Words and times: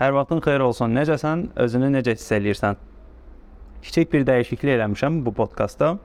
Hər 0.00 0.14
vaxtın 0.16 0.38
xeyir 0.40 0.62
olsun. 0.64 0.94
Necəsən? 0.96 1.42
Özünü 1.60 1.90
necə 1.92 2.14
hiss 2.16 2.30
eləyirsən? 2.32 2.78
Kiçik 3.84 4.08
bir 4.14 4.22
dəyişiklik 4.24 4.78
eləmişəm 4.78 5.18
bu 5.26 5.34
podkastda. 5.36 5.98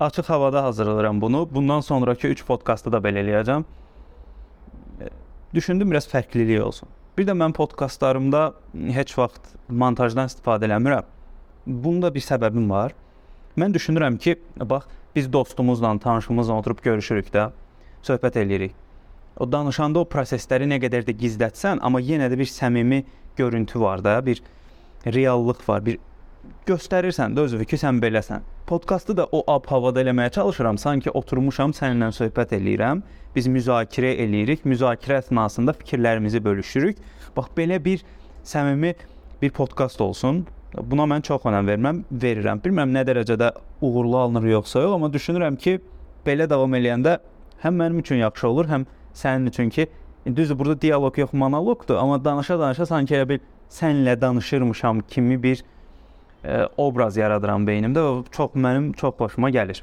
Açıq 0.00 0.28
havada 0.28 0.62
hazırlayıram 0.64 1.20
bunu. 1.20 1.48
Bundan 1.54 1.80
sonrakı 1.80 2.28
3 2.28 2.42
podkastı 2.46 2.92
da 2.92 2.98
belə 3.00 3.22
eləyəcəm. 3.24 3.64
Düşündüm 5.54 5.90
biraz 5.90 6.08
fərqlilik 6.10 6.60
olsun. 6.60 6.88
Bir 7.18 7.24
də 7.24 7.32
mən 7.32 7.56
podkastlarımda 7.56 8.42
heç 8.98 9.14
vaxt 9.18 9.54
montajdan 9.68 10.28
istifadə 10.28 10.68
eləmirəm. 10.68 11.08
Bunda 11.66 12.12
bir 12.14 12.26
səbəbim 12.26 12.68
var. 12.68 12.92
Mən 13.56 13.72
düşünürəm 13.72 14.18
ki, 14.18 14.36
bax, 14.60 14.84
biz 15.16 15.32
dostumuzla, 15.32 15.98
tanışımızla 15.98 16.60
oturub 16.60 16.84
görüşürük 16.84 17.32
də, 17.32 17.48
söhbət 18.02 18.36
eləyirik. 18.44 18.76
O 19.38 19.46
danışanda 19.52 20.02
o 20.02 20.08
prosesləri 20.10 20.66
nə 20.66 20.80
qədər 20.82 21.06
də 21.06 21.14
gizlətsən, 21.18 21.78
amma 21.82 22.00
yenə 22.02 22.26
də 22.30 22.38
bir 22.38 22.48
səmimi 22.50 23.04
görüntü 23.38 23.80
var 23.80 24.02
da, 24.04 24.18
bir 24.26 24.42
reallıq 25.06 25.62
var, 25.68 25.84
bir 25.86 25.98
göstərirsən 26.66 27.36
də 27.36 27.44
özünü 27.46 27.66
ki, 27.68 27.78
sən 27.78 28.00
beləsən. 28.02 28.42
Podkastı 28.66 29.16
da 29.16 29.28
o 29.32 29.44
ab-havada 29.48 30.02
eləməyə 30.02 30.32
çalışıram. 30.34 30.78
Sanki 30.78 31.10
oturmuşam, 31.10 31.72
səninlə 31.76 32.10
söhbət 32.16 32.52
eləyirəm. 32.58 33.00
Biz 33.36 33.46
müzakirə 33.54 34.10
eləyirik. 34.24 34.66
Müzakirə 34.68 35.22
əsnasında 35.22 35.72
fikirlərimizi 35.78 36.42
bölüşürük. 36.44 36.98
Bax 37.36 37.54
belə 37.56 37.78
bir 37.84 38.04
səmimi 38.44 38.94
bir 39.42 39.54
podkast 39.56 40.00
olsun. 40.00 40.46
Buna 40.82 41.06
mən 41.08 41.24
çox 41.24 41.46
önəm 41.48 41.70
verməm, 41.70 42.02
verirəm. 42.12 42.60
Bilmirəm 42.64 42.92
nə 42.92 43.06
dərəcədə 43.08 43.54
uğurlu 43.80 44.18
alınır 44.18 44.50
yoxsa 44.52 44.82
yox, 44.84 44.98
amma 44.98 45.08
düşünürəm 45.14 45.56
ki, 45.56 45.78
belə 46.26 46.48
davam 46.50 46.74
eləyəndə 46.76 47.16
həm 47.62 47.80
mənim 47.80 48.02
üçün 48.02 48.20
yaxşı 48.20 48.48
olur, 48.48 48.68
həm 48.68 48.84
sənin 49.14 49.46
üçün 49.46 49.70
ki, 49.70 49.88
düzdür 50.36 50.58
burada 50.58 50.80
dialoq 50.80 51.18
yox, 51.18 51.32
monoloqdur, 51.32 51.96
amma 51.96 52.24
danışa-danışa 52.24 52.86
sanki 52.86 53.14
elə 53.14 53.28
bir 53.28 53.40
sənlə 53.70 54.20
danışırmışam 54.20 55.00
kimi 55.00 55.42
bir 55.42 55.62
e, 56.44 56.68
obraz 56.76 57.16
yaradıram 57.16 57.66
beynimdə 57.66 58.04
və 58.04 58.12
çox 58.32 58.54
mənim 58.54 58.92
çox 58.92 59.16
xoşuma 59.18 59.50
gəlir. 59.50 59.82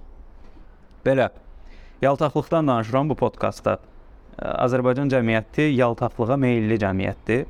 Belə 1.05 1.29
yaltaqlıqdan 2.01 2.67
danışıram 2.67 3.09
bu 3.09 3.15
podkastda. 3.15 3.79
E, 4.39 4.45
Azərbaycan 4.45 5.11
cəmiyyəti 5.13 5.69
yaltaqlığa 5.75 6.37
meylli 6.37 6.79
cəmiyyətdir. 6.81 7.45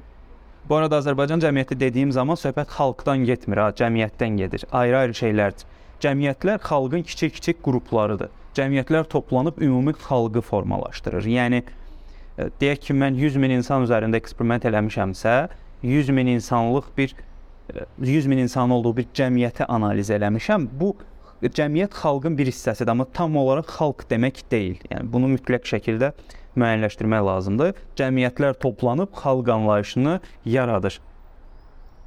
Bu 0.70 0.76
arada 0.76 0.98
Azərbaycan 0.98 1.44
cəmiyyəti 1.44 1.80
dediyim 1.80 2.12
zaman 2.12 2.36
söhbət 2.36 2.72
xalqdan 2.78 3.26
getmir, 3.26 3.58
ha, 3.58 3.70
cəmiyyətdən 3.70 4.38
gedir. 4.38 4.66
Ayrı-ayrı 4.72 5.14
şeylərdir. 5.22 5.68
Cəmiyyətlər 6.02 6.60
xalqın 6.64 7.04
kiçik-kiçik 7.04 7.64
qruplarıdır 7.64 8.45
cəmiyyətlər 8.56 9.08
toplanıb 9.12 9.62
ümumi 9.62 9.94
xalqı 10.06 10.42
formalaşdırır. 10.42 11.28
Yəni 11.30 11.62
e, 11.64 12.50
deyək 12.62 12.88
ki, 12.88 12.98
mən 12.98 13.18
100 13.20 13.40
min 13.42 13.58
insan 13.58 13.86
üzərində 13.88 14.20
eksperiment 14.22 14.66
eləmişəmsə, 14.66 15.36
100 15.84 16.10
min 16.16 16.32
insanlıq 16.36 16.92
bir 16.98 17.16
100 18.00 18.26
e, 18.26 18.30
min 18.30 18.38
insan 18.46 18.70
olduğu 18.70 18.98
bir 18.98 19.12
cəmiyyəti 19.14 19.68
analiz 19.68 20.10
eləmişəm. 20.10 20.68
Bu 20.80 20.96
cəmiyyət 21.44 21.94
xalqın 22.02 22.38
bir 22.38 22.50
hissəsidir, 22.50 22.92
amma 22.92 23.06
tam 23.14 23.38
olaraq 23.38 23.70
xalq 23.78 24.06
demək 24.10 24.44
deyil. 24.52 24.80
Yəni 24.92 25.12
bunu 25.14 25.36
mütləq 25.36 25.68
şəkildə 25.70 26.14
müəyyənləşdirmək 26.56 27.26
lazımdır. 27.30 27.74
Cəmiyyətlər 28.00 28.60
toplanıb 28.60 29.12
xalq 29.16 29.52
anlayışını 29.52 30.20
yaradır. 30.46 31.00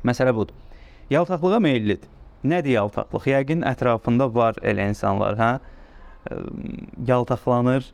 Məsələ 0.05 0.34
budur. 0.34 0.55
Yaltaqlığa 1.10 1.60
meyllidir. 1.60 2.08
Nədir 2.44 2.78
yaltaqlıq? 2.78 3.27
Yəqin 3.27 3.64
ətrafında 3.66 4.28
var 4.34 4.58
elə 4.62 4.86
insanlar, 4.88 5.36
hə? 5.38 5.52
Yaltaqlanır. 7.06 7.92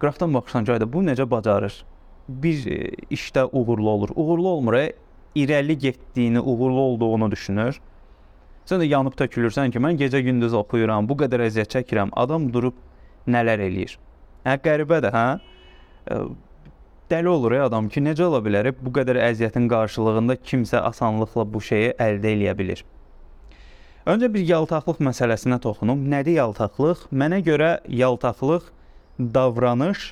Qrafdan 0.00 0.34
baxırsan 0.34 0.64
ki, 0.64 0.92
bu 0.92 1.02
necə 1.06 1.30
bacarır? 1.30 1.84
Bir 2.28 2.66
e, 2.66 2.90
işdə 3.10 3.48
uğurlu 3.52 3.90
olur. 3.90 4.10
Uğurlu 4.14 4.48
olmur, 4.48 4.74
e, 4.74 4.92
irəli 5.36 5.72
getdiyini, 5.72 6.40
uğurlu 6.40 6.80
olduğunu 6.80 7.30
düşünür. 7.30 7.80
Sən 8.66 8.82
də 8.82 8.86
yanıb 8.86 9.14
tökülürsən 9.18 9.70
ki, 9.70 9.78
mən 9.78 9.98
gecə-gündüz 9.98 10.54
oxuyuram, 10.54 11.08
bu 11.08 11.16
qədər 11.22 11.46
əziyyət 11.48 11.76
çəkirəm. 11.76 12.10
Adam 12.12 12.52
durub 12.52 12.74
nələr 13.26 13.62
eləyir? 13.66 13.98
Hə, 14.46 14.56
qəribədir, 14.62 15.14
hə? 15.14 15.26
E, 16.10 16.18
dəli 17.10 17.28
olur 17.28 17.52
ya 17.58 17.66
adam 17.70 17.88
ki, 17.88 18.02
necə 18.02 18.26
ola 18.26 18.42
bilər? 18.44 18.72
Bu 18.80 18.90
qədər 18.94 19.18
əziyyətin 19.28 19.68
qarşılığında 19.70 20.36
kimsə 20.36 20.82
asanlıqla 20.90 21.46
bu 21.54 21.60
şeyi 21.60 21.94
əldə 21.98 22.34
edə 22.36 22.56
bilər. 22.58 22.84
Öncə 24.02 24.26
bir 24.34 24.42
yaltaqlıq 24.42 24.98
məsələsinə 24.98 25.60
toxunum. 25.62 26.00
Nədir 26.10 26.40
yaltaqlıq? 26.40 27.04
Mənə 27.14 27.38
görə 27.46 27.76
yaltaqlıq 27.86 28.64
davranış 29.18 30.08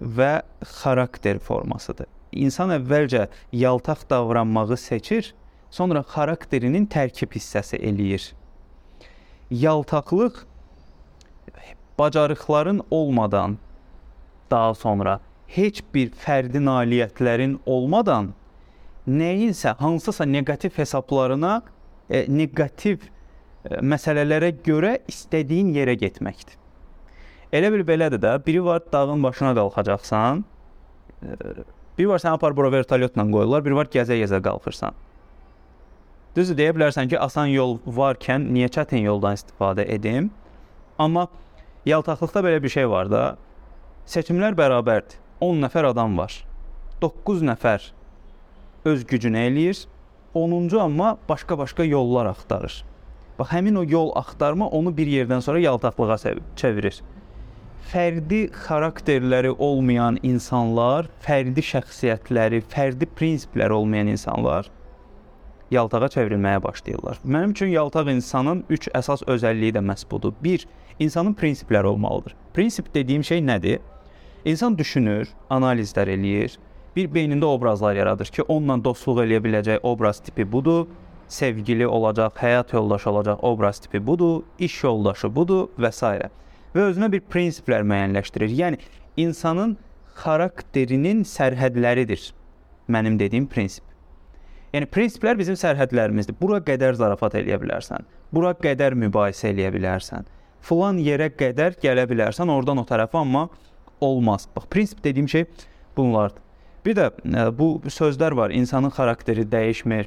və 0.00 0.42
xarakter 0.78 1.40
formasıdır. 1.40 2.06
İnsan 2.32 2.74
əvvəlcə 2.76 3.30
yaltaq 3.56 4.04
davranmağı 4.10 4.76
seçir, 4.76 5.32
sonra 5.70 6.02
xarakterinin 6.04 6.84
tərkib 6.92 7.32
hissəsi 7.32 7.80
eləyir. 7.80 8.34
Yaltaqlıq 9.50 10.44
bacarıqların 11.98 12.82
olmadan 12.90 13.56
daha 14.50 14.74
sonra 14.74 15.20
heç 15.48 15.80
bir 15.94 16.12
fərdi 16.12 16.60
nailiyyətlərin 16.60 17.56
olmadan 17.66 18.34
nəyinsə 19.08 19.74
hansısa 19.80 20.24
neqativ 20.28 20.76
hesablarına 20.76 21.62
e, 22.10 22.24
neqativ 22.28 23.04
e, 23.04 23.80
məsələlərə 23.80 24.52
görə 24.64 24.98
istədiyin 25.10 25.74
yerə 25.76 25.96
getməkdir. 26.00 26.56
Elə 27.52 27.72
bil 27.72 27.84
belədir 27.88 28.20
də, 28.20 28.34
biri 28.44 28.62
var 28.64 28.82
dağın 28.92 29.22
başına 29.24 29.54
qalxacaqsan, 29.56 30.44
e, 31.22 31.36
biri 31.98 32.08
var 32.08 32.22
səni 32.22 32.36
apar 32.36 32.56
bura 32.56 32.72
vertolyotla 32.72 33.24
qoyurlar, 33.32 33.64
biri 33.64 33.78
var 33.78 33.92
gəzə-gəzə 33.92 34.42
qalxırsan. 34.44 34.96
Düzdür, 36.36 36.58
deyə 36.58 36.74
bilərsən 36.76 37.08
ki, 37.10 37.16
asan 37.18 37.48
yol 37.50 37.78
varkən 37.86 38.50
niyə 38.52 38.68
çətin 38.70 39.00
yoldan 39.02 39.38
istifadə 39.38 39.86
edim? 39.90 40.28
Amma 41.00 41.26
yaltaqlıqda 41.88 42.44
belə 42.44 42.62
bir 42.62 42.72
şey 42.72 42.88
var 42.90 43.08
da, 43.10 43.22
seçimlər 44.06 44.56
bərabərdir. 44.58 45.18
10 45.40 45.60
nəfər 45.62 45.86
adam 45.92 46.16
var. 46.18 46.34
9 47.02 47.44
nəfər 47.46 47.84
öz 48.90 49.04
gücünü 49.06 49.38
eləyir, 49.48 49.84
10-cu 50.34 50.80
amma 50.80 51.16
başqa-başqa 51.28 51.84
yollar 51.84 52.26
axtarır. 52.26 52.84
Bax 53.38 53.52
həmin 53.52 53.78
o 53.78 53.84
yol 53.84 54.10
axtarma 54.16 54.68
onu 54.68 54.96
bir 54.96 55.06
yerdən 55.06 55.40
sonra 55.40 55.60
yaltaqlığa 55.60 56.16
çevirir. 56.56 57.02
Fərdi 57.92 58.50
xarakterləri 58.52 59.54
olmayan 59.58 60.18
insanlar, 60.22 61.08
fərdi 61.24 61.62
şəxsiyyətləri, 61.64 62.60
fərdi 62.68 63.06
prinsipləri 63.06 63.72
olmayan 63.72 64.10
insanlar 64.12 64.68
yaltağa 65.70 66.08
çevrilməyə 66.12 66.62
başlayırlar. 66.64 67.20
Mənim 67.24 67.50
üçün 67.56 67.72
yaltaq 67.72 68.10
insanın 68.12 68.64
3 68.68 68.88
əsas 68.96 69.24
özəlliyi 69.28 69.76
də 69.76 69.84
məhz 69.84 70.04
budur. 70.10 70.32
1. 70.42 70.66
İnsanın 70.98 71.34
prinsipləri 71.34 71.86
olmalıdır. 71.86 72.34
Prinsip 72.54 72.94
dediyim 72.94 73.24
şey 73.24 73.40
nədir? 73.40 73.78
İnsan 74.44 74.78
düşünür, 74.78 75.28
analizlər 75.50 76.08
eləyir, 76.08 76.58
bir 76.98 77.10
beynində 77.14 77.46
obrazlar 77.46 77.96
yaradır 77.96 78.32
ki, 78.34 78.44
onunla 78.50 78.80
dostluq 78.84 79.22
eləyə 79.24 79.42
biləcək 79.44 79.86
obraz 79.86 80.20
tipi 80.26 80.46
budur, 80.52 80.86
sevgili 81.28 81.86
olacaq, 81.86 82.36
həyat 82.42 82.72
yoldaşı 82.74 83.10
olacaq 83.10 83.42
obraz 83.42 83.78
tipi 83.84 84.06
budur, 84.06 84.42
iş 84.58 84.82
yoldaşı 84.84 85.34
budur 85.34 85.68
və 85.78 85.92
s. 85.92 86.14
Və 86.74 86.86
özünə 86.90 87.10
bir 87.12 87.22
prinsiplər 87.32 87.84
müəyyənləşdirir. 87.88 88.54
Yəni 88.62 88.80
insanın 89.16 89.76
xarakterinin 90.18 91.22
sərhədləridir 91.28 92.32
mənim 92.88 93.18
dediyim 93.20 93.46
prinsip. 93.48 93.84
Yəni 94.74 94.88
prinsiplər 94.92 95.38
bizim 95.38 95.56
sərhədlərimizdir. 95.56 96.36
Bura 96.40 96.58
qədər 96.64 96.98
zarafat 96.98 97.38
eləyə 97.40 97.60
bilərsən. 97.62 98.04
Bura 98.34 98.52
qədər 98.58 98.96
mübahisə 98.98 99.52
eləyə 99.52 99.72
bilərsən. 99.78 100.28
Filan 100.60 100.98
yerə 101.00 101.30
qədər 101.32 101.78
gələ 101.80 102.04
bilərsən, 102.10 102.50
oradan 102.52 102.82
o 102.82 102.84
tərəfə 102.88 103.22
amma 103.22 103.46
olmaz. 104.04 104.48
Bax 104.56 104.68
prinsip 104.68 105.00
dediyim 105.04 105.28
şey 105.28 105.46
bunlardır. 105.96 106.47
Bir 106.88 106.96
də 106.96 107.10
e, 107.12 107.42
bu 107.58 107.82
sözlər 107.92 108.32
var. 108.36 108.50
İnsanın 108.50 108.88
xarakteri 108.96 109.42
dəyişmir. 109.52 110.06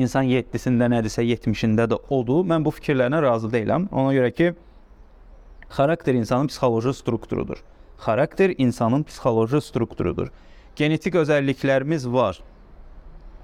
İnsan 0.00 0.24
7-sində 0.24 0.88
nədirsə 0.88 1.20
70-də 1.24 1.84
də 1.92 1.98
odur. 2.16 2.46
Mən 2.48 2.64
bu 2.64 2.72
fikirlərlə 2.72 3.20
razı 3.22 3.50
deyiləm. 3.52 3.84
Ona 3.92 4.14
görə 4.16 4.30
ki, 4.32 4.46
xarakter 5.76 6.16
insanın 6.16 6.48
psixoloji 6.48 6.94
strukturudur. 6.96 7.60
Xarakter 8.06 8.54
insanın 8.58 9.04
psixoloji 9.04 9.60
strukturudur. 9.60 10.32
Genetik 10.76 11.14
özəlliklərimiz 11.14 12.08
var. 12.12 12.40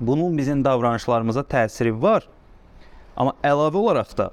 Bunun 0.01 0.39
bizim 0.39 0.65
davranışlarımıza 0.65 1.45
təsiri 1.53 1.93
var. 2.03 2.25
Amma 3.17 3.37
əlavə 3.45 3.77
olaraq 3.77 4.17
da 4.17 4.31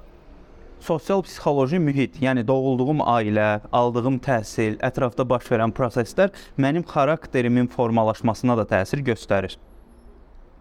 sosial 0.80 1.22
psixoloji 1.22 1.78
mühit, 1.78 2.16
yəni 2.22 2.44
doğulduğum 2.46 3.02
ailə, 3.04 3.60
aldığım 3.72 4.18
təhsil, 4.24 4.78
ətrafda 4.84 5.26
baş 5.28 5.48
verən 5.52 5.74
proseslər 5.76 6.32
mənim 6.58 6.84
xarakterimin 6.88 7.68
formalaşmasına 7.72 8.56
da 8.60 8.64
təsir 8.74 9.04
göstərir. 9.04 9.56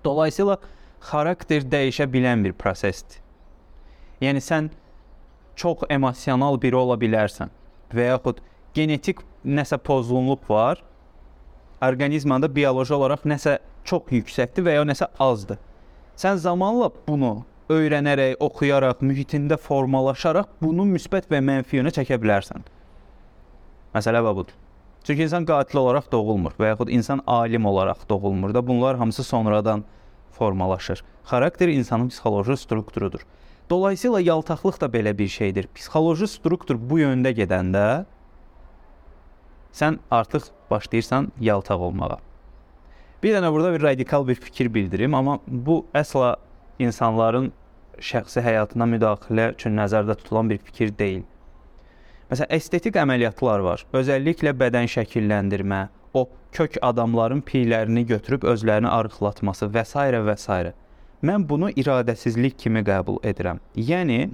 Dolayısıyla 0.04 0.58
xarakter 1.12 1.64
dəyişə 1.72 2.08
bilən 2.12 2.44
bir 2.44 2.54
prosesdir. 2.54 3.22
Yəni 4.22 4.44
sən 4.44 4.70
çox 5.56 5.88
emosional 5.90 6.60
biri 6.62 6.76
ola 6.76 6.98
bilərsən 7.00 7.52
və 7.96 8.12
yaxud 8.12 8.42
genetik 8.76 9.24
nəsə 9.46 9.80
pozğunluq 9.84 10.50
var, 10.50 10.84
orqanizmanda 11.82 12.50
bioloji 12.56 12.94
olaraq 12.94 13.24
nəsə 13.28 13.60
çox 13.88 14.12
yüksəkdir 14.12 14.68
və 14.68 14.76
ya 14.80 14.84
nəsə 14.88 15.08
azdır. 15.20 15.60
Sən 16.20 16.36
zamanla 16.36 16.92
bunu 17.08 17.46
öyrənərək, 17.70 18.40
oxuyaraq, 18.42 19.04
mühitində 19.06 19.58
formalaşaraq 19.62 20.50
bunu 20.62 20.88
müsbət 20.90 21.30
və 21.30 21.42
mənfi 21.46 21.78
yönə 21.80 21.94
çəkə 21.94 22.18
bilərsən. 22.22 22.66
Məsələ 23.94 24.24
budur. 24.26 24.56
Çünki 25.04 25.24
insan 25.26 25.46
qatil 25.46 25.80
olaraq 25.82 26.10
doğulmur 26.12 26.58
və 26.60 26.74
yaxud 26.74 26.90
insan 26.94 27.22
alim 27.28 27.66
olaraq 27.66 28.04
doğulmur 28.10 28.54
da. 28.54 28.68
Bunlar 28.68 28.98
hamısı 28.98 29.24
sonradan 29.24 29.84
formalaşır. 30.32 31.04
Xarakter 31.26 31.68
insanın 31.68 32.10
psixoloji 32.10 32.58
strukturudur. 32.58 33.26
Dolayısıyla 33.70 34.20
yaltaqlıq 34.20 34.82
da 34.82 34.86
belə 34.86 35.18
bir 35.18 35.28
şeydir. 35.28 35.68
Psixoloji 35.76 36.28
struktur 36.28 36.78
bu 36.90 37.00
yöndə 37.00 37.32
gedəndə 37.38 38.06
sən 39.74 40.00
artıq 40.12 40.50
başlayırsan 40.72 41.32
yaltaq 41.40 41.82
olmağa. 41.82 42.18
Bir 43.24 43.36
dənə 43.36 43.52
burada 43.54 43.74
bir 43.74 43.84
radikal 43.84 44.28
bir 44.28 44.36
fikir 44.36 44.74
bildirim, 44.74 45.14
amma 45.14 45.40
bu 45.48 45.86
əsla 45.94 46.36
insanların 46.80 47.52
şəxsi 48.04 48.44
həyatına 48.46 48.88
müdaxilə 48.94 49.52
üçün 49.54 49.78
nəzərdə 49.80 50.16
tutulan 50.20 50.50
bir 50.50 50.58
fikir 50.70 50.92
deyil. 51.00 51.24
Məsələn, 52.30 52.52
estetik 52.58 52.98
əməliyyatlar 53.02 53.64
var. 53.66 53.86
Özəlliklə 53.94 54.54
bədən 54.58 54.90
şəkilləndirmə, 54.94 55.88
o 56.14 56.28
kök 56.54 56.78
adamların 56.82 57.42
piylərini 57.46 58.06
götürüb 58.10 58.46
özlərini 58.52 58.90
arıqlatması 58.90 59.70
və 59.74 59.86
s. 59.86 60.06
və 60.28 60.36
s. 60.38 60.74
Mən 61.26 61.48
bunu 61.50 61.72
iradəsizlik 61.72 62.58
kimi 62.58 62.84
qəbul 62.86 63.20
edirəm. 63.28 63.60
Yəni 63.76 64.30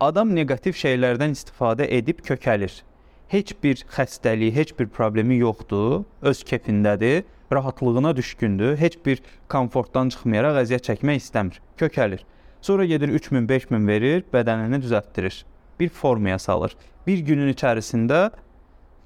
adam 0.00 0.34
neqativ 0.34 0.76
şeylərdən 0.78 1.34
istifadə 1.34 1.88
edib 1.90 2.20
kökəlir. 2.22 2.82
Heç 3.28 3.54
bir 3.62 3.82
xəstəliyi, 3.96 4.52
heç 4.54 4.78
bir 4.78 4.86
problemi 4.86 5.40
yoxdur, 5.40 6.04
öz 6.22 6.42
kefindədir, 6.44 7.24
rahatlığına 7.52 8.16
düşkündür, 8.16 8.76
heç 8.76 8.98
bir 9.06 9.22
komfortdan 9.48 10.08
çıxmayaraq 10.14 10.62
əziyyət 10.62 10.86
çəkmək 10.90 11.24
istəmir, 11.24 11.60
kökəlir. 11.80 12.24
Sonra 12.60 12.84
gedir 12.84 13.08
3000, 13.08 13.48
5000 13.48 13.88
verir, 13.88 14.24
bədənini 14.32 14.82
düzəltdirir. 14.82 15.44
Bir 15.80 15.88
formaya 15.88 16.38
salır 16.38 16.74
bir 17.08 17.22
günün 17.24 17.52
içərisində 17.54 18.28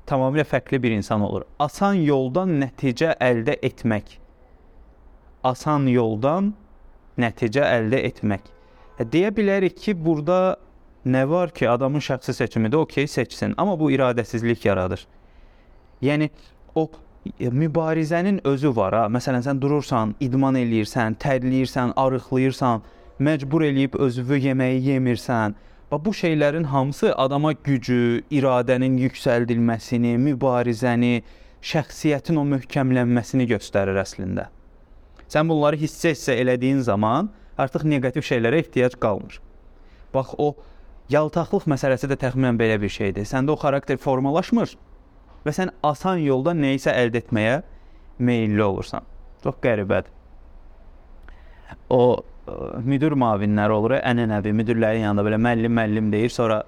tamamilə 0.09 0.45
fərqli 0.49 0.81
bir 0.83 0.95
insan 0.97 1.23
olur. 1.23 1.47
Asan 1.63 2.01
yoldan 2.03 2.57
nəticə 2.63 3.15
əldə 3.23 3.59
etmək. 3.69 4.17
Asan 5.47 5.87
yoldan 5.91 6.53
nəticə 7.23 7.63
əldə 7.77 8.03
etmək. 8.09 8.51
E, 8.99 9.07
deyə 9.07 9.31
bilərik 9.37 9.79
ki, 9.79 9.95
burada 10.07 10.57
nə 11.07 11.23
var 11.31 11.55
ki, 11.55 11.69
adamın 11.71 12.03
şəxsi 12.03 12.35
seçimidir, 12.41 12.83
okey 12.83 13.07
seçsin, 13.11 13.55
amma 13.59 13.79
bu 13.79 13.91
iradəsizlik 13.95 14.67
yaradır. 14.67 15.07
Yəni 16.03 16.31
o 16.75 16.89
e, 17.39 17.51
mübarizənin 17.51 18.41
özü 18.49 18.75
var 18.77 18.99
ha. 18.99 19.05
Məsələn, 19.15 19.47
sən 19.47 19.63
durursan, 19.63 20.17
idman 20.21 20.59
eləyirsən, 20.59 21.19
tərləyirsən, 21.23 21.95
arıqlayırsan, 22.03 22.83
məcbur 23.29 23.67
eləyib 23.69 23.99
özünü 24.07 24.41
yeməyi 24.47 24.81
yemirsən, 24.91 25.55
Və 25.93 25.99
bu 26.05 26.15
şeylərin 26.17 26.65
hamısı 26.65 27.11
adama 27.21 27.51
gücü, 27.53 28.23
iradənin 28.33 28.95
yüksəldilməsini, 28.97 30.15
mübarizəni, 30.25 31.19
şəxsiyyətin 31.61 32.39
o 32.41 32.45
möhkəmlənməsini 32.49 33.45
göstərir 33.51 34.01
əslində. 34.01 34.47
Sən 35.29 35.51
bunları 35.53 35.77
hissə-hissə 35.83 36.39
elədiyin 36.41 36.81
zaman 36.87 37.29
artıq 37.61 37.85
neqativ 37.93 38.25
şeylərə 38.25 38.63
ehtiyac 38.65 38.97
qalmır. 39.05 39.37
Bax 40.17 40.33
o 40.41 40.49
yaltaqlıq 41.13 41.69
məsələsi 41.69 42.09
də 42.09 42.17
təxminən 42.25 42.57
belə 42.57 42.81
bir 42.81 42.97
şeydir. 42.97 43.29
Səndə 43.29 43.53
o 43.53 43.61
xarakter 43.61 44.01
formalaşmır 44.01 44.73
və 45.45 45.57
sən 45.61 45.77
asan 45.85 46.25
yolda 46.25 46.57
nə 46.57 46.73
isə 46.81 46.97
əldə 47.05 47.21
etməyə 47.27 47.61
meylli 48.17 48.65
olursan. 48.65 49.05
Çox 49.45 49.61
qəribədir. 49.61 50.09
O 51.93 52.25
müdir 52.83 53.15
müavinləri 53.15 53.75
olur, 53.75 53.97
ənənəvi 54.01 54.53
müdirlərin 54.59 55.07
yanında 55.07 55.25
belə 55.27 55.39
müəllim 55.43 55.77
müəllim 55.79 56.11
deyir, 56.13 56.33
sonra 56.35 56.63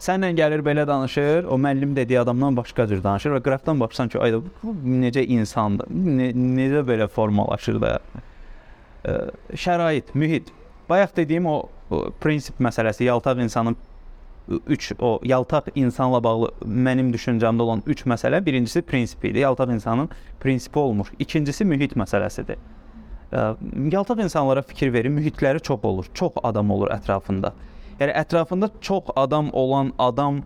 sənlə 0.00 0.32
gəlir 0.38 0.64
belə 0.64 0.86
danışır, 0.88 1.44
o 1.44 1.58
müəllim 1.60 1.92
dediyi 1.96 2.20
adamdan 2.20 2.56
başqa 2.56 2.86
cür 2.88 3.02
danışır 3.04 3.36
və 3.36 3.42
qrafdan 3.44 3.80
baxsan 3.80 4.08
ki, 4.08 4.18
ayda 4.18 4.40
bu 4.62 4.74
necə 5.04 5.26
insandır, 5.26 5.90
ne, 5.90 6.30
necə 6.32 6.80
belə 6.88 7.08
formalaşır 7.08 7.80
da. 7.82 7.98
Ə, 9.04 9.18
şərait, 9.52 10.14
mühit. 10.14 10.48
Bayaq 10.88 11.14
dediyim 11.16 11.46
o, 11.46 11.58
o 11.90 12.02
prinsip 12.20 12.60
məsələsi, 12.60 13.04
yaltaq 13.04 13.44
insanın 13.44 13.76
3 14.66 14.92
o 14.98 15.20
yaltaq 15.22 15.70
insanla 15.74 16.18
bağlı 16.24 16.50
mənim 16.64 17.12
düşüncəmdə 17.14 17.62
olan 17.62 17.82
3 17.86 18.06
məsələ, 18.10 18.40
birincisi 18.46 18.82
prinsip 18.82 19.24
idi. 19.24 19.44
Yaltaq 19.44 19.70
insanın 19.70 20.08
prinsipi 20.40 20.78
olmur. 20.78 21.12
İkincisi 21.18 21.64
mühit 21.64 21.92
məsələsidir. 21.96 22.56
Yaltaq 23.32 24.22
insanlara 24.24 24.62
fikir 24.62 24.92
verin, 24.92 25.12
mühitləri 25.12 25.60
çox 25.60 25.84
olur, 25.84 26.06
çox 26.14 26.32
adam 26.42 26.70
olur 26.70 26.90
ətrafında. 26.90 27.52
Yəni 28.00 28.14
ətrafında 28.24 28.70
çox 28.80 29.12
adam 29.16 29.50
olan 29.52 29.92
adam 29.98 30.42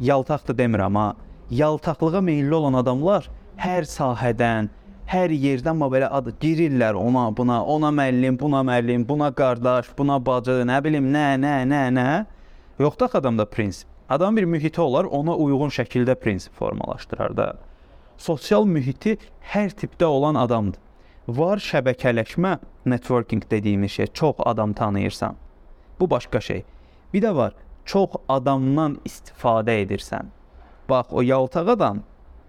yaltaqdır 0.00 0.56
demirəm 0.58 0.86
amma 0.86 1.16
yaltaqlığa 1.50 2.20
meylli 2.20 2.54
olan 2.54 2.78
adamlar 2.80 3.28
hər 3.60 3.86
sahədən, 3.86 4.70
hər 5.10 5.30
yerdən 5.34 5.74
amma 5.74 5.90
belə 5.92 6.08
adı 6.10 6.34
girirlər 6.40 6.98
ona, 6.98 7.28
buna, 7.36 7.60
ona 7.64 7.90
müəllim, 7.94 8.38
buna 8.40 8.62
müəllim, 8.66 9.06
buna 9.08 9.30
qardaş, 9.34 9.90
buna 9.98 10.18
bacı, 10.26 10.62
nə 10.66 10.78
bilim, 10.84 11.10
nə, 11.12 11.34
nə, 11.42 11.54
nə, 11.68 11.82
nə. 11.94 12.08
Yoxdur 12.78 13.18
adamda 13.18 13.44
prinsip. 13.44 13.88
Adam 14.08 14.36
bir 14.36 14.44
mühiti 14.44 14.80
olar, 14.80 15.04
ona 15.04 15.36
uyğun 15.36 15.70
şəkildə 15.70 16.14
prinsip 16.14 16.54
formalaşdırar 16.54 17.36
da. 17.36 17.52
Sosial 18.18 18.64
mühiti 18.64 19.18
hər 19.52 19.70
tipdə 19.70 20.04
olan 20.04 20.34
adamdır. 20.34 20.80
Var 21.30 21.60
şəbəkələşmə, 21.62 22.56
networking 22.90 23.44
dediyimiz 23.50 23.90
şey, 23.90 24.06
çox 24.06 24.34
adam 24.38 24.72
tanıyırsan. 24.72 25.36
Bu 26.00 26.10
başqa 26.10 26.40
şey. 26.40 26.64
Bir 27.14 27.22
də 27.22 27.34
var, 27.36 27.54
çox 27.84 28.16
adamdan 28.28 28.96
istifadə 29.06 29.76
edirsən. 29.84 30.32
Bax, 30.88 31.12
o 31.12 31.22
yaltaq 31.22 31.70
adam 31.76 32.02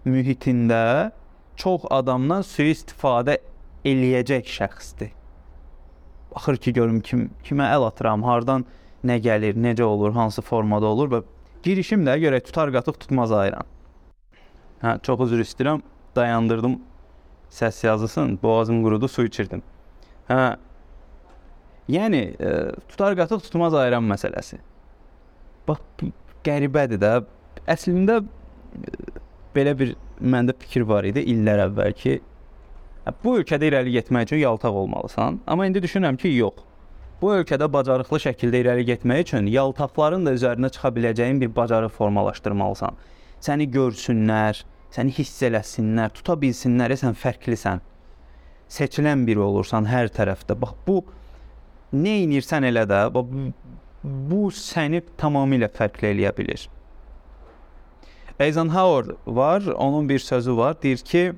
mühitində 0.06 1.12
çox 1.56 1.86
adamdan 1.94 2.42
sui-istifadə 2.42 3.38
eləyəcək 3.86 4.50
şəxsdir. 4.50 5.12
Baxır 6.34 6.58
ki, 6.58 6.74
görüm 6.74 7.02
kim 7.06 7.30
kimə 7.46 7.70
əl 7.76 7.86
atıram, 7.92 8.24
hardan 8.24 8.66
nə 9.06 9.20
gəlir, 9.22 9.58
necə 9.62 9.84
olur, 9.84 10.16
hansı 10.16 10.42
formada 10.42 10.90
olur 10.90 11.12
və 11.12 11.24
girişim 11.64 12.08
də 12.08 12.18
görək 12.24 12.50
tutar 12.50 12.74
qatıq 12.74 12.98
tutmaz 13.04 13.32
ayıran. 13.32 13.68
Hə, 14.82 14.98
çox 15.06 15.28
üzr 15.28 15.44
istəyirəm, 15.46 15.84
dayandırdım 16.16 16.80
səs 17.52 17.86
yazısın, 17.86 18.40
boğazım 18.44 18.84
qurudu, 18.84 19.08
su 19.08 19.26
içirdim. 19.26 19.64
Hə. 20.30 20.56
Yəni 21.92 22.22
e, 22.40 22.52
tutar 22.90 23.16
qatıq 23.20 23.44
tutmaz 23.48 23.74
ayıran 23.76 24.06
məsələsi. 24.08 24.62
Bax 25.68 26.08
qəribədir 26.46 27.02
də. 27.02 27.14
Əslində 27.68 28.22
e, 28.22 28.96
belə 29.56 29.76
bir 29.80 29.96
məndə 30.22 30.56
fikir 30.60 30.88
var 30.88 31.08
idi 31.10 31.26
illər 31.34 31.66
əvvəl 31.68 31.96
ki, 31.98 32.20
bu 33.24 33.38
ölkədə 33.42 33.68
irəli 33.72 33.96
getmək 33.98 34.30
üçün 34.30 34.44
yaltaq 34.46 34.76
olmalısan. 34.84 35.42
Amma 35.48 35.66
indi 35.68 35.82
düşünürəm 35.84 36.18
ki, 36.22 36.32
yox. 36.38 36.68
Bu 37.22 37.34
ölkədə 37.36 37.68
bacarıqlı 37.74 38.18
şəkildə 38.24 38.62
irəli 38.64 38.86
getmək 38.88 39.26
üçün 39.28 39.50
yaltaqların 39.52 40.26
da 40.26 40.34
üzərinə 40.38 40.72
çıxa 40.74 40.90
biləcəyin 40.96 41.42
bir 41.42 41.52
bacarıq 41.56 41.94
formalaşdırmalısan. 41.98 42.98
Səni 43.42 43.68
görsünlər, 43.74 44.64
səni 44.92 45.14
hiss 45.16 45.42
eləsinlər, 45.48 46.12
tuta 46.16 46.36
bilsinlər, 46.40 46.94
sən 47.00 47.16
fərqlisən. 47.18 47.82
Seçilən 48.72 49.26
biri 49.28 49.42
olursan 49.44 49.88
hər 49.88 50.12
tərəfdə. 50.16 50.56
Bax 50.60 50.76
bu 50.88 51.02
nə 51.96 52.22
edirsən 52.26 52.68
elə 52.68 52.86
də, 52.88 53.02
bu 53.12 54.44
səni 54.56 55.04
tamamilə 55.20 55.72
fərqli 55.76 56.12
eləyə 56.14 56.32
bilər. 56.38 56.68
Eisenhower 58.42 59.16
var, 59.26 59.68
onun 59.76 60.08
bir 60.10 60.20
sözü 60.20 60.58
var, 60.58 60.76
deyir 60.82 60.98
ki, 60.98 61.34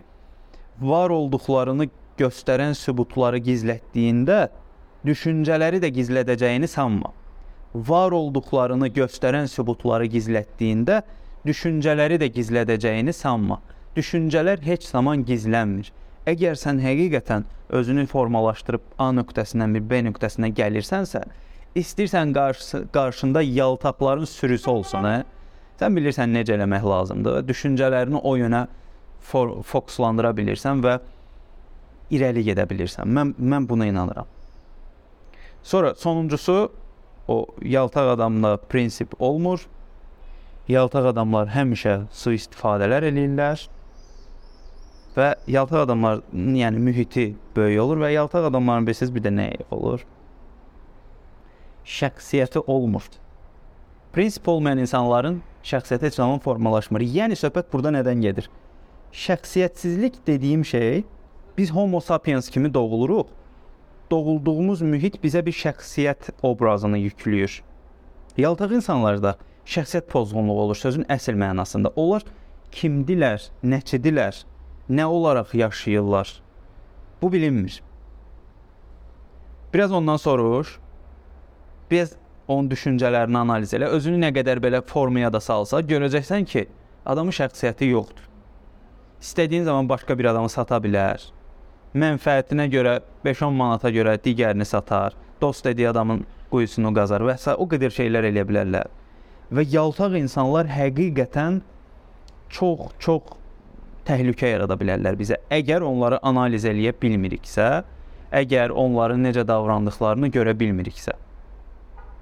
var 0.79 1.09
olduqlarını 1.09 1.89
göstərən 2.17 2.77
sübutları 2.77 3.41
gizlətdiyində 3.43 4.47
düşüncələri 5.05 5.81
də 5.83 5.89
gizlədəcəyini 5.97 6.69
sanma. 6.69 7.11
Var 7.73 8.13
olduqlarını 8.15 8.87
göstərən 8.93 9.49
sübutları 9.51 10.07
gizlətdiyində 10.13 11.01
düşüncələri 11.45 12.19
də 12.21 12.29
gizlədəcəyini 12.33 13.13
sanma. 13.13 13.59
Düşüncələr 13.95 14.61
heç 14.65 14.87
zaman 14.89 15.25
gizlənmir. 15.27 15.91
Əgər 16.27 16.55
sən 16.59 16.79
həqiqətən 16.81 17.45
özünü 17.75 18.05
formalaşdırıb 18.07 18.83
A 18.97 19.09
nöqtəsindən 19.17 19.75
bir 19.75 19.83
B 19.89 20.01
nöqtəsinə 20.07 20.53
gəlirsənsə, 20.55 21.23
istəyirsən 21.75 22.33
qarşı, 22.33 22.83
qarşında 22.93 23.41
yaltaqların 23.41 24.29
sürüsü 24.29 24.69
olsun, 24.69 25.03
hə? 25.03 25.17
Sən 25.81 25.97
bilirsən 25.97 26.31
necə 26.31 26.55
eləmək 26.55 26.85
lazımdır. 26.85 27.41
Düşüncələrini 27.47 28.21
o 28.23 28.35
yönə 28.37 28.67
fokuslandıra 29.23 30.31
bilirsən 30.37 30.83
və 30.85 30.99
irəli 32.13 32.45
gedə 32.47 32.65
bilirsən. 32.69 33.09
Mən 33.09 33.33
mən 33.39 33.67
buna 33.69 33.87
inanıram. 33.89 34.29
Sonra 35.63 35.95
sonuncusu 35.95 36.71
o 37.27 37.45
yaltaq 37.61 38.13
adamda 38.13 38.57
prinsip 38.57 39.21
olmur. 39.21 39.67
Yaltaq 40.71 41.09
adamlar 41.11 41.49
həmişə 41.51 42.05
sui-istifadələr 42.15 43.03
eləyirlər. 43.09 43.67
və 45.13 45.35
yaltaq 45.47 45.83
adamlar, 45.83 46.21
yəni 46.33 46.79
mühiti 46.81 47.35
böyük 47.55 47.81
olur 47.81 47.99
və 48.01 48.13
yaltaq 48.13 48.47
adamların 48.47 48.87
bilirsiniz 48.87 49.11
bir 49.13 49.21
də 49.21 49.29
nə 49.29 49.47
olur? 49.71 50.05
Şəxsiyyəti 51.85 52.63
olmur. 52.65 53.03
Prinsip 54.13 54.47
olmayan 54.47 54.77
insanların 54.77 55.41
şəxsiyyəti 55.63 56.07
heç 56.07 56.15
zaman 56.15 56.39
formalaşmır. 56.39 57.01
Yəni 57.01 57.37
söhbət 57.37 57.69
burada 57.73 57.91
nədən 57.93 58.21
gedir? 58.21 58.49
Şəxsiyyətsizlik 59.13 60.23
dediyim 60.27 60.65
şey 60.65 61.03
biz 61.57 61.71
Homo 61.71 61.99
sapiens 61.99 62.49
kimi 62.49 62.73
doğuluruq. 62.73 63.27
Doğulduğumuz 64.11 64.81
mühit 64.81 65.19
bizə 65.23 65.45
bir 65.45 65.53
şəxsiyyət 65.53 66.31
obrazını 66.41 66.97
yükləyir. 66.97 67.61
Yaltaq 68.37 68.71
insanlarda 68.71 69.37
şəxsiyyət 69.65 70.07
pozğunluğu 70.11 70.59
olur 70.65 70.75
sözün 70.75 71.05
əsl 71.11 71.37
mənasında. 71.39 71.93
Onlar 71.95 72.25
kimdilər, 72.73 73.49
nəçidilər, 73.63 74.43
nə 74.89 75.05
olaraq 75.05 75.53
yaşayırlar? 75.55 76.41
Bu 77.21 77.31
bilinmir. 77.31 77.81
Biraz 79.73 79.91
ondan 79.91 80.17
soruş. 80.17 80.79
Biraz 81.91 82.11
onun 82.47 82.69
düşüncələrini 82.69 83.37
analiz 83.37 83.73
elə. 83.73 83.87
Özünü 83.87 84.19
nə 84.25 84.33
qədər 84.35 84.59
belə 84.63 84.81
formaya 84.85 85.31
da 85.33 85.39
salsa, 85.39 85.79
görəcəksən 85.79 86.45
ki, 86.45 86.67
adamın 87.05 87.31
şəxsiyyəti 87.31 87.89
yoxdur. 87.93 88.27
İstədiyin 89.21 89.63
zaman 89.63 89.89
başqa 89.89 90.19
bir 90.19 90.25
adamı 90.25 90.49
sata 90.49 90.77
bilər. 90.83 91.23
Mənfəətinə 91.95 92.67
görə 92.73 92.97
5-10 93.25 93.53
manata 93.55 93.89
görə 93.93 94.17
digərini 94.19 94.65
satar. 94.65 95.15
Dost 95.41 95.65
dediyi 95.65 95.89
adamın 95.89 96.25
quyusunu 96.51 96.93
qazar 96.93 97.21
və 97.21 97.37
s. 97.37 97.53
o 97.55 97.67
qədər 97.69 97.93
şeylər 97.93 98.27
eləyə 98.31 98.43
bilərlər. 98.49 98.89
Və 99.53 99.65
yaltaq 99.69 100.15
insanlar 100.17 100.65
həqiqətən 100.71 101.61
çox 102.49 102.87
çox 103.03 103.35
təhlükə 104.07 104.49
yarada 104.49 104.77
bilərlər 104.79 105.17
bizə. 105.19 105.37
Əgər 105.53 105.85
onları 105.85 106.19
analiz 106.25 106.65
eləyə 106.65 106.93
bilmiriksə, 107.01 107.67
əgər 108.33 108.73
onların 108.73 109.21
necə 109.27 109.45
davrandıqlarını 109.47 110.31
görə 110.33 110.55
bilmiriksə. 110.59 111.13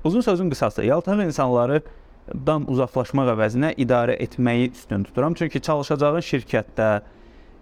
Uzun 0.03 0.25
sözün 0.25 0.49
qısası, 0.51 0.83
yaltaq 0.85 1.21
insanlardan 1.23 2.67
uzaqlaşmaq 2.73 3.31
əvəzinə 3.35 3.73
idarə 3.79 4.17
etməyi 4.25 4.71
üstün 4.71 5.05
tuturam. 5.07 5.37
Çünki 5.37 5.61
çalışacağın 5.61 6.25
şirkətdə, 6.25 6.89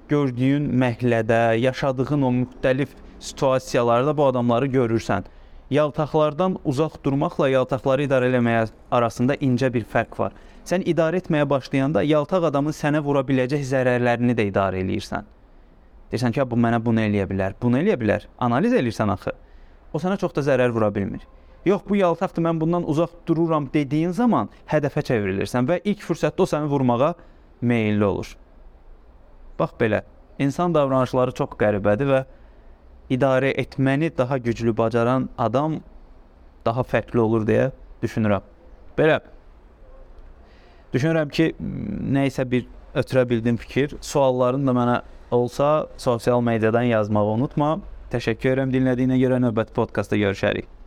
gördüyün 0.10 0.70
məhəllədə, 0.82 1.60
yaşadığın 1.62 2.26
o 2.26 2.32
müxtəlif 2.42 2.96
situasiyalarda 3.20 4.18
bu 4.18 4.26
adamları 4.26 4.72
görürsən. 4.74 5.28
Yaltaqlardan 5.70 6.56
uzaq 6.66 6.96
durmaqla 7.06 7.50
yaltaqları 7.54 8.08
idarə 8.08 8.30
etməyə 8.34 8.64
arasında 8.92 9.36
incə 9.38 9.70
bir 9.74 9.84
fərq 9.86 10.18
var. 10.18 10.38
Sən 10.66 10.82
idarə 10.90 11.20
etməyə 11.22 11.46
başlayanda 11.50 12.02
yaltaq 12.04 12.48
adamın 12.50 12.74
sənə 12.74 13.04
vura 13.06 13.22
biləcək 13.26 13.62
zərərlərini 13.70 14.34
də 14.38 14.48
idarə 14.50 14.82
eləyirsən. 14.82 15.28
Deyirsən 16.10 16.34
ki, 16.34 16.42
bu 16.50 16.58
mənə 16.58 16.80
bunu 16.82 17.04
eləyə 17.06 17.28
bilər, 17.30 17.54
bunu 17.62 17.84
eləyə 17.84 18.00
bilər. 18.02 18.26
Analiz 18.42 18.74
eləyirsən 18.74 19.14
axı. 19.14 19.36
O 19.94 20.02
sənə 20.02 20.18
çox 20.18 20.34
da 20.34 20.46
zərər 20.48 20.74
vura 20.74 20.90
bilmir. 20.94 21.22
Yox, 21.66 21.84
bu 21.86 22.00
yaltaqdır, 22.00 22.44
mən 22.48 22.60
bundan 22.62 22.90
uzaq 22.90 23.14
dururam 23.28 23.70
dediyin 23.74 24.16
zaman 24.16 24.50
hədəfə 24.72 25.04
çevrilirsən 25.06 25.70
və 25.70 25.82
ilk 25.92 26.02
fürsətdə 26.08 26.46
o 26.46 26.50
səni 26.50 26.70
vurmağa 26.72 27.14
meylli 27.62 28.06
olur. 28.06 28.34
Bax 29.60 29.78
belə, 29.80 30.02
insan 30.40 30.74
davranışları 30.74 31.36
çox 31.38 31.54
qəribədir 31.62 32.10
və 32.10 32.24
idarə 33.10 33.52
etməni 33.58 34.12
daha 34.18 34.38
güclü 34.38 34.78
bacaran 34.78 35.30
adam 35.38 35.80
daha 36.66 36.84
fərqli 36.84 37.20
olur 37.20 37.46
deyə 37.48 37.70
düşünürəm. 38.04 38.46
Belə 38.98 39.20
düşünürəm 40.94 41.30
ki, 41.30 41.54
nə 41.60 42.28
isə 42.30 42.46
bir 42.50 42.68
ötürə 42.98 43.26
bildiyim 43.30 43.58
fikir, 43.62 43.96
sualların 44.02 44.66
da 44.68 44.76
mənə 44.76 44.98
olsa 45.32 45.88
sosial 45.98 46.42
mediadan 46.42 46.90
yazmağı 46.90 47.38
unutma. 47.38 47.78
Təşəkkür 48.10 48.56
edirəm 48.56 48.74
dinlədiyinə 48.74 49.22
görə 49.22 49.38
növbəti 49.44 49.76
podkastda 49.78 50.18
görüşərik. 50.18 50.79